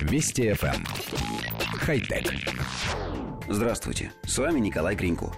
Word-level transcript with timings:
Вести 0.00 0.48
FM. 0.50 0.74
Эм. 0.74 0.84
Хай-тек. 1.78 2.32
Здравствуйте, 3.48 4.12
с 4.24 4.38
вами 4.38 4.60
Николай 4.60 4.96
Кринько. 4.96 5.32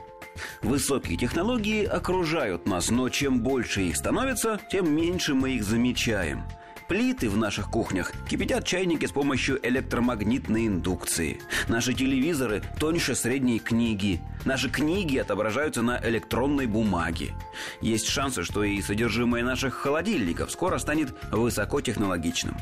Высокие 0.62 1.17
технологии 1.17 1.85
окружают 1.85 2.67
нас, 2.67 2.91
но 2.91 3.09
чем 3.09 3.41
больше 3.43 3.83
их 3.83 3.96
становится, 3.96 4.61
тем 4.71 4.95
меньше 4.95 5.35
мы 5.35 5.53
их 5.53 5.65
замечаем– 5.65 6.45
Плиты 6.93 7.30
в 7.30 7.38
наших 7.38 7.71
кухнях 7.71 8.12
кипятят 8.29 8.67
чайники 8.67 9.07
с 9.07 9.12
помощью 9.12 9.59
электромагнитной 9.67 10.66
индукции. 10.66 11.41
Наши 11.69 11.95
телевизоры 11.95 12.62
тоньше 12.79 13.14
средней 13.14 13.61
книги. 13.61 14.21
Наши 14.45 14.69
книги 14.69 15.16
отображаются 15.16 15.80
на 15.80 15.98
электронной 16.07 16.66
бумаге. 16.66 17.32
Есть 17.80 18.09
шансы, 18.09 18.43
что 18.43 18.62
и 18.62 18.82
содержимое 18.82 19.43
наших 19.43 19.73
холодильников 19.73 20.50
скоро 20.50 20.77
станет 20.77 21.14
высокотехнологичным. 21.30 22.57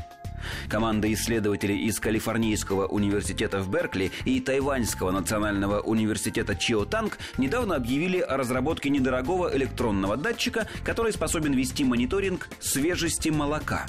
Команда 0.69 1.11
исследователей 1.13 1.85
из 1.85 1.99
Калифорнийского 1.99 2.87
университета 2.87 3.59
в 3.59 3.69
Беркли 3.69 4.11
и 4.25 4.39
Тайваньского 4.39 5.11
национального 5.11 5.79
университета 5.81 6.55
Чиотанг 6.55 7.17
недавно 7.37 7.75
объявили 7.75 8.19
о 8.19 8.37
разработке 8.37 8.89
недорогого 8.89 9.55
электронного 9.55 10.17
датчика, 10.17 10.67
который 10.83 11.13
способен 11.13 11.53
вести 11.53 11.83
мониторинг 11.83 12.49
свежести 12.59 13.29
молока. 13.29 13.85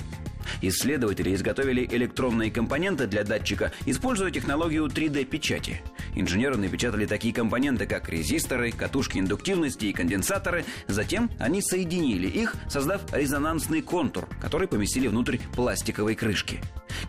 Исследователи 0.60 1.34
изготовили 1.34 1.88
электронные 1.90 2.50
компоненты 2.50 3.06
для 3.06 3.24
датчика, 3.24 3.72
используя 3.86 4.30
технологию 4.30 4.86
3D-печати. 4.86 5.80
Инженеры 6.14 6.56
напечатали 6.56 7.06
такие 7.06 7.34
компоненты, 7.34 7.86
как 7.86 8.08
резисторы, 8.08 8.72
катушки 8.72 9.18
индуктивности 9.18 9.86
и 9.86 9.92
конденсаторы. 9.92 10.64
Затем 10.88 11.30
они 11.38 11.62
соединили 11.62 12.26
их, 12.26 12.54
создав 12.68 13.00
резонансный 13.12 13.82
контур, 13.82 14.28
который 14.40 14.68
поместили 14.68 15.08
внутрь 15.08 15.38
пластиковой 15.54 16.14
крышки. 16.14 16.60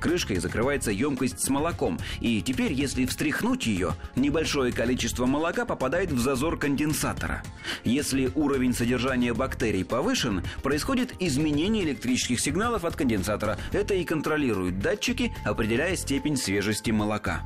Крышкой 0.03 0.39
закрывается 0.39 0.91
емкость 0.91 1.39
с 1.39 1.47
молоком, 1.47 1.97
и 2.19 2.41
теперь, 2.41 2.73
если 2.73 3.05
встряхнуть 3.05 3.65
ее, 3.67 3.93
небольшое 4.17 4.73
количество 4.73 5.25
молока 5.25 5.63
попадает 5.63 6.11
в 6.11 6.19
зазор 6.19 6.59
конденсатора. 6.59 7.41
Если 7.85 8.29
уровень 8.35 8.73
содержания 8.73 9.33
бактерий 9.33 9.85
повышен, 9.85 10.43
происходит 10.61 11.13
изменение 11.21 11.85
электрических 11.85 12.41
сигналов 12.41 12.83
от 12.83 12.97
конденсатора. 12.97 13.57
Это 13.71 13.93
и 13.93 14.03
контролируют 14.03 14.79
датчики, 14.79 15.33
определяя 15.45 15.95
степень 15.95 16.35
свежести 16.35 16.91
молока. 16.91 17.41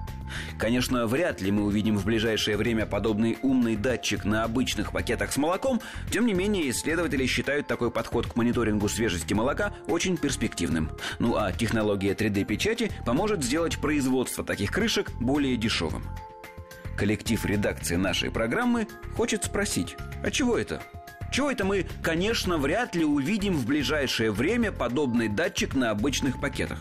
Конечно, 0.58 1.08
вряд 1.08 1.42
ли 1.42 1.52
мы 1.52 1.64
увидим 1.64 1.98
в 1.98 2.06
ближайшее 2.06 2.58
время 2.58 2.86
подобный 2.86 3.38
умный 3.42 3.76
датчик 3.76 4.26
на 4.26 4.44
обычных 4.44 4.92
пакетах 4.92 5.32
с 5.32 5.38
молоком, 5.38 5.82
тем 6.12 6.26
не 6.26 6.34
менее 6.34 6.70
исследователи 6.70 7.26
считают 7.26 7.68
такой 7.68 7.92
подход 7.92 8.28
к 8.28 8.36
мониторингу 8.36 8.90
свежести 8.90 9.34
молока 9.34 9.74
очень 9.88 10.18
перспективным. 10.18 10.92
Ну 11.20 11.36
а 11.36 11.52
технология 11.52 12.14
3D-печати 12.14 12.92
поможет 13.06 13.44
сделать 13.44 13.78
производство 13.80 14.44
таких 14.44 14.72
крышек 14.72 15.12
более 15.20 15.58
дешевым. 15.58 16.04
Коллектив 16.98 17.46
редакции 17.46 17.96
нашей 17.96 18.32
программы 18.32 18.88
хочет 19.16 19.44
спросить, 19.44 19.96
а 20.24 20.32
чего 20.32 20.58
это? 20.58 20.82
Чего 21.32 21.52
это 21.52 21.66
мы, 21.66 21.86
конечно, 22.02 22.58
вряд 22.58 22.96
ли 22.96 23.06
увидим 23.06 23.54
в 23.54 23.68
ближайшее 23.68 24.32
время 24.32 24.72
подобный 24.72 25.28
датчик 25.28 25.76
на 25.76 25.92
обычных 25.92 26.40
пакетах? 26.40 26.80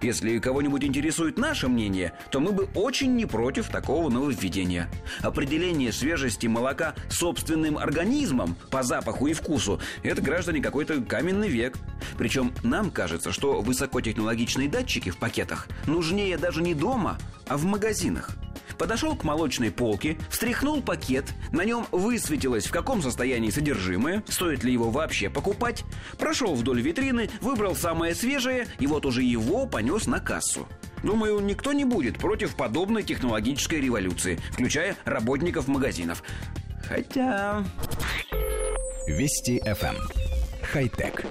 Если 0.00 0.38
кого-нибудь 0.38 0.84
интересует 0.84 1.38
наше 1.38 1.68
мнение, 1.68 2.12
то 2.30 2.40
мы 2.40 2.52
бы 2.52 2.68
очень 2.74 3.14
не 3.14 3.26
против 3.26 3.68
такого 3.68 4.10
нововведения. 4.10 4.88
Определение 5.20 5.92
свежести 5.92 6.46
молока 6.46 6.94
собственным 7.10 7.78
организмом 7.78 8.56
по 8.70 8.82
запаху 8.82 9.26
и 9.26 9.32
вкусу– 9.32 9.80
это, 10.02 10.20
граждане, 10.20 10.60
какой-то 10.60 11.00
каменный 11.02 11.48
век. 11.48 11.76
Причем 12.18 12.52
нам 12.62 12.90
кажется, 12.90 13.32
что 13.32 13.60
высокотехнологичные 13.60 14.68
датчики 14.68 15.10
в 15.10 15.16
пакетах 15.16 15.68
нужнее 15.86 16.36
даже 16.36 16.62
не 16.62 16.74
дома, 16.74 17.18
а 17.48 17.56
в 17.56 17.64
магазинах– 17.64 18.30
Подошел 18.78 19.16
к 19.16 19.24
молочной 19.24 19.70
полке, 19.70 20.16
встряхнул 20.30 20.82
пакет, 20.82 21.26
на 21.52 21.64
нем 21.64 21.86
высветилось, 21.92 22.66
в 22.66 22.70
каком 22.70 23.02
состоянии 23.02 23.50
содержимое, 23.50 24.22
стоит 24.28 24.64
ли 24.64 24.72
его 24.72 24.90
вообще 24.90 25.30
покупать. 25.30 25.84
Прошел 26.18 26.54
вдоль 26.54 26.80
витрины, 26.80 27.30
выбрал 27.40 27.76
самое 27.76 28.14
свежее, 28.14 28.66
и 28.78 28.86
вот 28.86 29.06
уже 29.06 29.22
его 29.22 29.66
понес 29.66 30.06
на 30.06 30.20
кассу. 30.20 30.66
Думаю, 31.02 31.40
никто 31.40 31.72
не 31.72 31.84
будет 31.84 32.18
против 32.18 32.56
подобной 32.56 33.02
технологической 33.02 33.80
революции, 33.80 34.40
включая 34.52 34.96
работников 35.04 35.68
магазинов. 35.68 36.22
Хотя... 36.88 37.64
Вести 39.06 39.60
FM. 39.60 39.96
Эм. 39.96 39.96
Хай-тек. 40.62 41.26